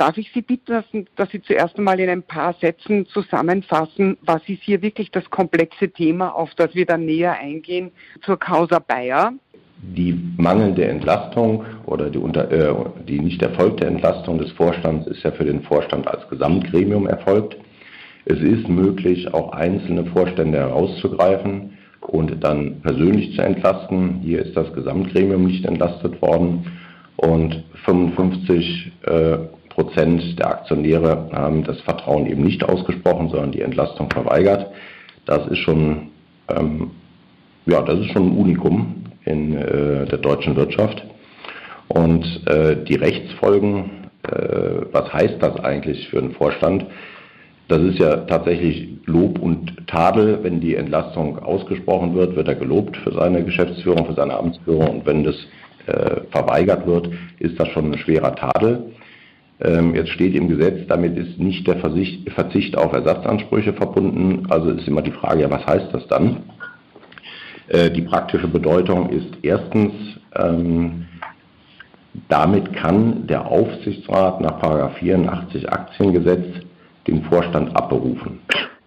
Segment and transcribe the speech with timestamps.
[0.00, 0.82] Darf ich Sie bitten,
[1.16, 5.90] dass, Sie zuerst einmal in ein paar Sätzen zusammenfassen, was ist hier wirklich das komplexe
[5.90, 7.90] Thema, auf das wir dann näher eingehen
[8.22, 9.34] zur Causa Bayer?
[9.82, 12.74] Die mangelnde Entlastung oder die, unter, äh,
[13.06, 17.58] die nicht erfolgte Entlastung des Vorstands ist ja für den Vorstand als Gesamtgremium erfolgt.
[18.24, 24.20] Es ist möglich, auch einzelne Vorstände herauszugreifen und dann persönlich zu entlasten.
[24.22, 26.64] Hier ist das Gesamtgremium nicht entlastet worden
[27.18, 29.38] und 55 äh,
[29.80, 34.66] Prozent der Aktionäre haben das Vertrauen eben nicht ausgesprochen, sondern die Entlastung verweigert.
[35.24, 36.08] Das ist schon,
[36.48, 36.90] ähm,
[37.64, 41.02] ja, das ist schon ein Unikum in äh, der deutschen Wirtschaft.
[41.88, 46.84] Und äh, die Rechtsfolgen, äh, was heißt das eigentlich für einen Vorstand?
[47.68, 50.40] Das ist ja tatsächlich Lob und Tadel.
[50.42, 54.88] Wenn die Entlastung ausgesprochen wird, wird er gelobt für seine Geschäftsführung, für seine Amtsführung.
[54.90, 55.36] Und wenn das
[55.86, 58.92] äh, verweigert wird, ist das schon ein schwerer Tadel.
[59.62, 64.46] Ähm, jetzt steht im Gesetz, damit ist nicht der Verzicht auf Ersatzansprüche verbunden.
[64.48, 66.44] Also ist immer die Frage, ja, was heißt das dann?
[67.68, 69.92] Äh, die praktische Bedeutung ist erstens,
[70.34, 71.06] ähm,
[72.28, 76.46] damit kann der Aufsichtsrat nach 84 Aktiengesetz
[77.06, 78.40] den Vorstand abberufen.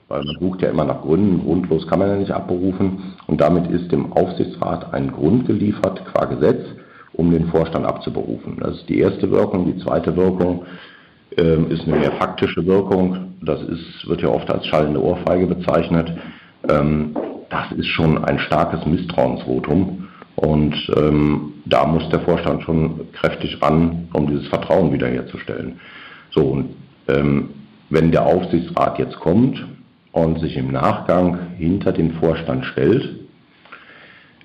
[0.09, 3.13] Weil man sucht ja immer nach Gründen, grundlos kann man ja nicht abberufen.
[3.27, 6.65] Und damit ist dem Aufsichtsrat ein Grund geliefert, qua Gesetz,
[7.13, 8.57] um den Vorstand abzuberufen.
[8.59, 9.65] Das ist die erste Wirkung.
[9.65, 10.65] Die zweite Wirkung
[11.37, 13.35] äh, ist eine mehr faktische Wirkung.
[13.41, 16.11] Das ist, wird ja oft als schallende Ohrfeige bezeichnet.
[16.69, 17.15] Ähm,
[17.49, 20.07] das ist schon ein starkes Misstrauensvotum.
[20.35, 25.79] Und ähm, da muss der Vorstand schon kräftig ran, um dieses Vertrauen wiederherzustellen.
[26.31, 26.69] So, und
[27.07, 27.49] ähm,
[27.89, 29.63] wenn der Aufsichtsrat jetzt kommt
[30.11, 33.19] und sich im Nachgang hinter den Vorstand stellt,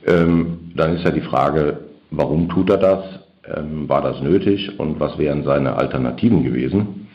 [0.07, 3.05] ähm, dann ist ja die Frage, Warum tut er das?
[3.45, 7.09] Ähm, war das nötig und was wären seine Alternativen gewesen?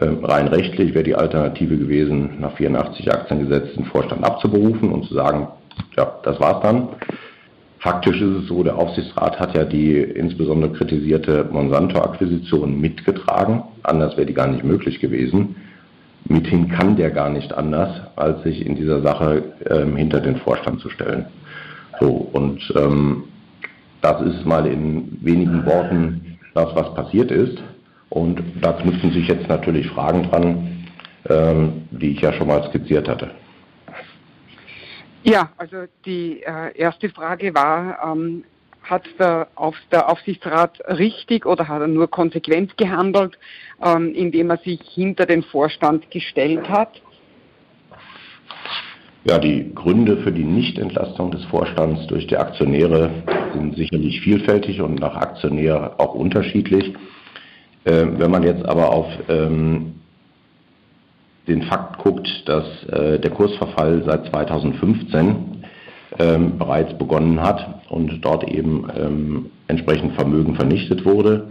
[0.00, 5.14] Ähm, rein rechtlich wäre die Alternative gewesen, nach 84 Aktiengesetz den Vorstand abzuberufen und zu
[5.14, 5.48] sagen,
[5.96, 6.88] ja, das war's dann.
[7.78, 13.62] Faktisch ist es so, der Aufsichtsrat hat ja die insbesondere kritisierte Monsanto-Akquisition mitgetragen.
[13.82, 15.56] Anders wäre die gar nicht möglich gewesen.
[16.26, 20.80] Mithin kann der gar nicht anders, als sich in dieser Sache ähm, hinter den Vorstand
[20.80, 21.26] zu stellen.
[22.00, 23.24] So, und ähm,
[24.04, 27.58] das ist mal in wenigen Worten das, was passiert ist.
[28.10, 30.86] Und da knüpfen sich jetzt natürlich Fragen dran,
[31.28, 33.30] ähm, die ich ja schon mal skizziert hatte.
[35.22, 38.44] Ja, also die äh, erste Frage war, ähm,
[38.82, 43.38] hat der, Auf, der, Aufsichtsrat richtig oder hat er nur konsequent gehandelt,
[43.82, 47.00] ähm, indem er sich hinter den Vorstand gestellt hat?
[49.26, 53.10] Ja, die Gründe für die Nichtentlastung des Vorstands durch die Aktionäre
[53.54, 56.92] sind sicherlich vielfältig und nach Aktionär auch unterschiedlich.
[57.86, 59.94] Ähm, wenn man jetzt aber auf ähm,
[61.48, 65.64] den Fakt guckt, dass äh, der Kursverfall seit 2015
[66.18, 71.48] ähm, bereits begonnen hat und dort eben ähm, entsprechend Vermögen vernichtet wurde,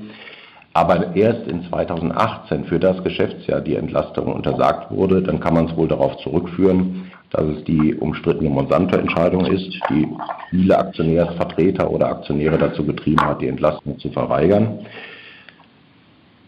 [0.73, 5.75] aber erst in 2018 für das Geschäftsjahr die Entlastung untersagt wurde, dann kann man es
[5.75, 7.02] wohl darauf zurückführen,
[7.33, 10.07] dass es die umstrittene Monsanto-Entscheidung ist, die
[10.51, 14.85] viele Aktionärsvertreter oder Aktionäre dazu getrieben hat, die Entlastung zu verweigern.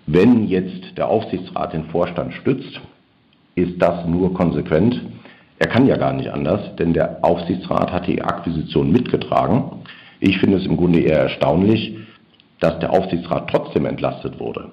[0.05, 2.79] Wenn jetzt der Aufsichtsrat den Vorstand stützt,
[3.55, 5.01] ist das nur konsequent.
[5.57, 9.81] Er kann ja gar nicht anders, denn der Aufsichtsrat hat die Akquisition mitgetragen.
[10.19, 11.97] Ich finde es im Grunde eher erstaunlich,
[12.59, 14.71] dass der Aufsichtsrat trotzdem entlastet wurde.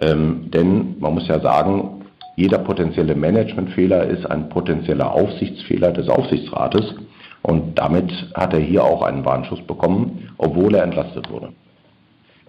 [0.00, 2.01] Ähm, denn man muss ja sagen,
[2.36, 6.94] jeder potenzielle Managementfehler ist ein potenzieller Aufsichtsfehler des Aufsichtsrates.
[7.42, 11.52] Und damit hat er hier auch einen Warnschuss bekommen, obwohl er entlastet wurde.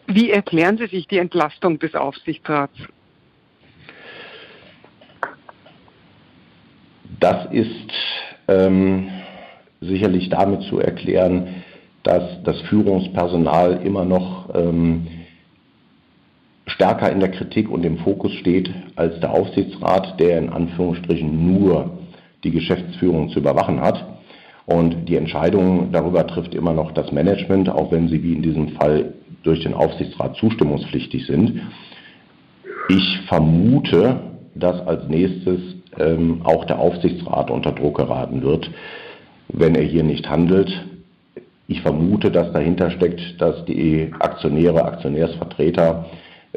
[0.07, 2.73] Wie erklären Sie sich die Entlastung des Aufsichtsrats?
[7.19, 7.91] Das ist
[8.47, 9.09] ähm,
[9.81, 11.63] sicherlich damit zu erklären,
[12.03, 15.07] dass das Führungspersonal immer noch ähm,
[16.83, 21.91] stärker in der Kritik und im Fokus steht als der Aufsichtsrat, der in Anführungsstrichen nur
[22.43, 24.05] die Geschäftsführung zu überwachen hat.
[24.65, 28.69] Und die Entscheidung darüber trifft immer noch das Management, auch wenn sie wie in diesem
[28.69, 29.13] Fall
[29.43, 31.61] durch den Aufsichtsrat zustimmungspflichtig sind.
[32.89, 34.19] Ich vermute,
[34.53, 35.61] dass als nächstes
[35.97, 38.69] ähm, auch der Aufsichtsrat unter Druck geraten wird,
[39.47, 40.69] wenn er hier nicht handelt.
[41.69, 46.07] Ich vermute, dass dahinter steckt, dass die Aktionäre, Aktionärsvertreter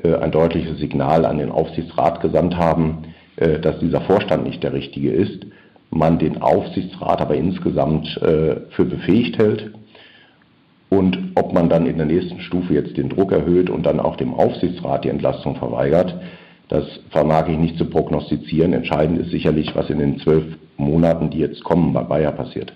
[0.02, 3.04] ein deutliches Signal an den Aufsichtsrat gesandt haben,
[3.36, 5.46] äh, dass dieser Vorstand nicht der richtige ist,
[5.90, 9.70] man den Aufsichtsrat aber insgesamt äh, für befähigt hält
[10.88, 14.16] Und ob man dann in der nächsten Stufe jetzt den Druck erhöht und dann auch
[14.16, 16.14] dem Aufsichtsrat die Entlastung verweigert,
[16.68, 18.72] das vermag ich nicht zu prognostizieren.
[18.72, 20.44] Entscheidend ist sicherlich, was in den zwölf
[20.76, 22.72] Monaten, die jetzt kommen, bei Bayer passiert.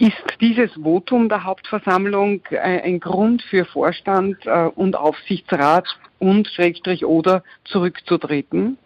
[0.00, 5.84] Ist dieses Votum der Hauptversammlung äh, ein Grund für Vorstand äh, und Aufsichtsrat
[6.18, 8.78] und Schrägstrich oder zurückzutreten?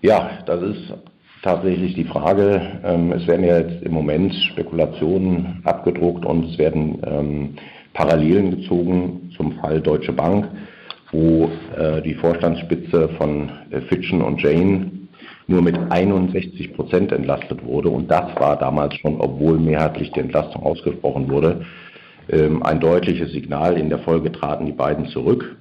[0.00, 0.94] Ja, das ist
[1.42, 2.78] tatsächlich die Frage.
[2.84, 7.56] Ähm, es werden ja jetzt im Moment Spekulationen abgedruckt und es werden ähm,
[7.94, 10.46] Parallelen gezogen zum Fall Deutsche Bank,
[11.10, 13.50] wo äh, die Vorstandsspitze von
[13.88, 14.88] Fitchen und Jane
[15.46, 17.88] nur mit 61 Prozent entlastet wurde.
[17.88, 21.64] Und das war damals schon, obwohl mehrheitlich die Entlastung ausgesprochen wurde,
[22.30, 23.78] ähm, ein deutliches Signal.
[23.78, 25.56] In der Folge traten die beiden zurück.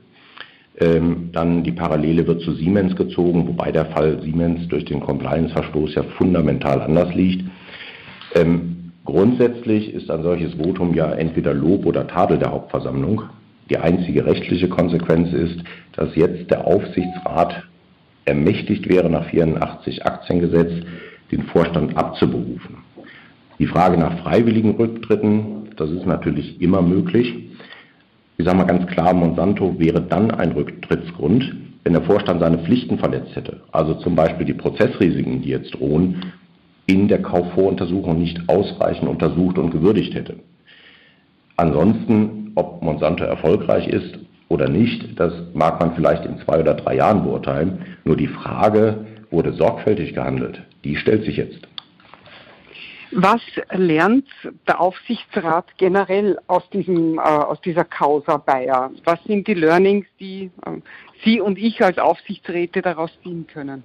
[0.80, 5.96] Ähm, dann die Parallele wird zu Siemens gezogen, wobei der Fall Siemens durch den Compliance-Verstoß
[5.96, 7.46] ja fundamental anders liegt.
[8.34, 13.22] Ähm, grundsätzlich ist ein solches Votum ja entweder Lob oder Tadel der Hauptversammlung.
[13.70, 17.64] Die einzige rechtliche Konsequenz ist, dass jetzt der Aufsichtsrat
[18.25, 20.72] ermächtigt wäre, nach 84 Aktiengesetz
[21.31, 22.77] den Vorstand abzuberufen.
[23.60, 27.33] Die Frage nach freiwilligen Rücktritten, das ist natürlich immer möglich.
[28.38, 32.98] Ich sage mal ganz klar, Monsanto wäre dann ein Rücktrittsgrund, wenn der Vorstand seine Pflichten
[32.98, 33.62] verletzt hätte.
[33.72, 36.24] Also zum Beispiel die Prozessrisiken, die jetzt drohen,
[36.88, 40.36] in der Kaufvoruntersuchung nicht ausreichend untersucht und gewürdigt hätte.
[41.57, 46.95] Ansonsten, ob Monsanto erfolgreich ist, oder nicht, das mag man vielleicht in zwei oder drei
[46.95, 47.86] Jahren beurteilen.
[48.03, 51.68] Nur die Frage, wurde sorgfältig gehandelt, die stellt sich jetzt.
[53.12, 54.27] Was lernt
[54.68, 58.92] der Aufsichtsrat generell aus, diesem, äh, aus dieser Causa Bayer?
[59.03, 60.71] Was sind die Learnings, die äh,
[61.24, 63.83] Sie und ich als Aufsichtsräte daraus ziehen können?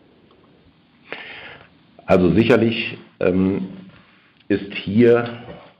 [2.07, 3.69] Also sicherlich ähm,
[4.49, 5.29] ist hier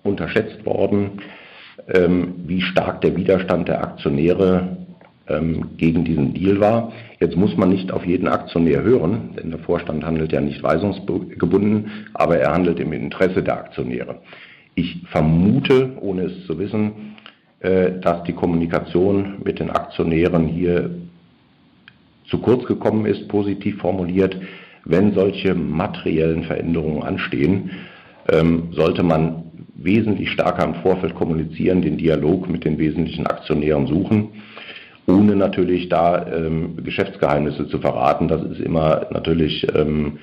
[0.05, 1.21] unterschätzt worden,
[1.87, 4.77] wie stark der Widerstand der Aktionäre
[5.31, 6.93] ähm, gegen diesen Deal war.
[7.21, 11.91] Jetzt muss man nicht auf jeden Aktionär hören, denn der Vorstand handelt ja nicht weisungsgebunden,
[12.15, 14.21] aber er handelt im Interesse der Aktionäre.
[14.75, 17.15] Ich vermute, ohne es zu wissen,
[17.61, 20.91] äh, dass die Kommunikation mit den Aktionären hier
[22.29, 24.37] zu kurz gekommen ist, positiv formuliert.
[24.85, 27.71] Wenn solche materiellen Veränderungen anstehen,
[28.29, 29.50] ähm, sollte man
[29.83, 34.29] wesentlich stärker im Vorfeld kommunizieren, den Dialog mit den wesentlichen Aktionären suchen,
[35.07, 38.29] ohne natürlich da ähm, Geschäftsgeheimnisse zu verraten.
[38.29, 40.19] Das ist immer natürlich ähm,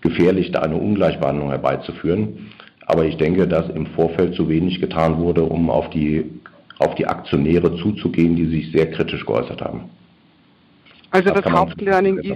[0.00, 2.50] gefährlich, da eine Ungleichbehandlung herbeizuführen.
[2.86, 6.24] Aber ich denke, dass im Vorfeld zu wenig getan wurde, um auf die,
[6.78, 9.90] auf die Aktionäre zuzugehen, die sich sehr kritisch geäußert haben.
[11.10, 12.32] Also das, das Hauptlearning ist,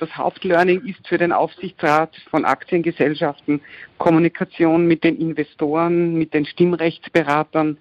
[0.00, 3.60] das Hauptlearning ist für den Aufsichtsrat von Aktiengesellschaften
[3.98, 7.78] Kommunikation mit den Investoren, mit den Stimmrechtsberatern.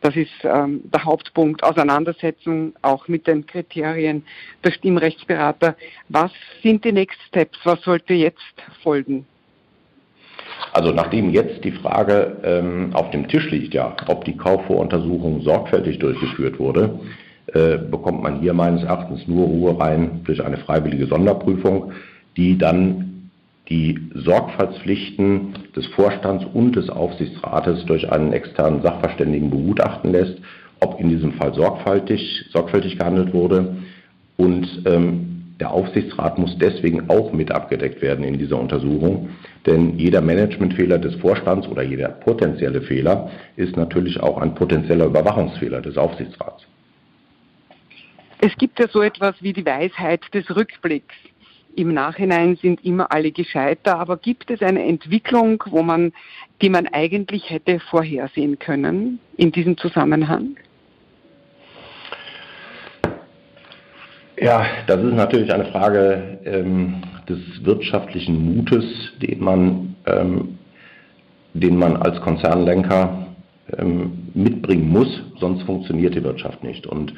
[0.00, 1.62] Das ist ähm, der Hauptpunkt.
[1.64, 4.24] Auseinandersetzung auch mit den Kriterien
[4.62, 5.76] der Stimmrechtsberater.
[6.08, 6.32] Was
[6.62, 7.58] sind die Next Steps?
[7.64, 9.26] Was sollte jetzt folgen?
[10.72, 15.98] Also nachdem jetzt die Frage ähm, auf dem Tisch liegt, ja, ob die Kaufvoruntersuchung sorgfältig
[15.98, 17.00] durchgeführt wurde,
[17.52, 21.92] bekommt man hier meines Erachtens nur Ruhe rein durch eine freiwillige Sonderprüfung,
[22.36, 23.30] die dann
[23.68, 30.38] die Sorgfaltspflichten des Vorstands und des Aufsichtsrates durch einen externen Sachverständigen begutachten lässt,
[30.80, 33.76] ob in diesem Fall sorgfältig, sorgfältig gehandelt wurde.
[34.36, 39.30] Und ähm, der Aufsichtsrat muss deswegen auch mit abgedeckt werden in dieser Untersuchung,
[39.64, 45.80] denn jeder Managementfehler des Vorstands oder jeder potenzielle Fehler ist natürlich auch ein potenzieller Überwachungsfehler
[45.80, 46.66] des Aufsichtsrats.
[48.40, 51.14] Es gibt ja so etwas wie die Weisheit des Rückblicks.
[51.74, 56.12] Im Nachhinein sind immer alle gescheiter, aber gibt es eine Entwicklung, wo man,
[56.62, 60.56] die man eigentlich hätte vorhersehen können in diesem Zusammenhang?
[64.38, 68.84] Ja, das ist natürlich eine Frage ähm, des wirtschaftlichen Mutes,
[69.22, 70.58] den man, ähm,
[71.54, 73.26] den man als Konzernlenker
[73.78, 76.86] ähm, mitbringen muss, sonst funktioniert die Wirtschaft nicht.
[76.86, 77.14] Und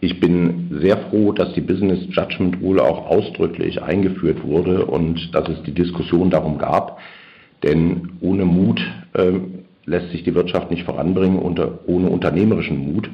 [0.00, 5.48] ich bin sehr froh, dass die Business Judgment Rule auch ausdrücklich eingeführt wurde und dass
[5.48, 6.98] es die Diskussion darum gab.
[7.62, 8.80] Denn ohne Mut
[9.14, 9.32] äh,
[9.84, 13.10] lässt sich die Wirtschaft nicht voranbringen, ohne unternehmerischen Mut.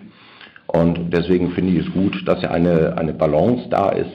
[0.66, 4.10] Und deswegen finde ich es gut, dass ja eine, eine Balance da ist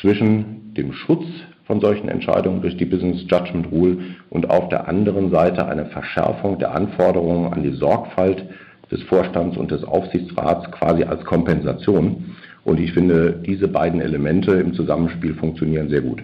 [0.00, 1.24] zwischen dem Schutz
[1.64, 6.58] von solchen Entscheidungen durch die Business Judgment Rule und auf der anderen Seite eine Verschärfung
[6.58, 8.44] der Anforderungen an die Sorgfalt
[8.90, 12.36] des Vorstands und des Aufsichtsrats quasi als Kompensation.
[12.64, 16.22] Und ich finde, diese beiden Elemente im Zusammenspiel funktionieren sehr gut.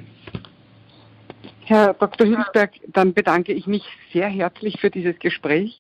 [1.64, 2.28] Herr Dr.
[2.28, 3.82] Hülsberg, dann bedanke ich mich
[4.12, 5.75] sehr herzlich für dieses Gespräch.